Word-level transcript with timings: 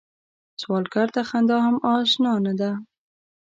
سوالګر 0.61 1.07
ته 1.15 1.21
خندا 1.29 1.57
هم 1.65 1.75
اشنا 1.93 2.33
نه 2.45 2.53
ده 2.59 2.71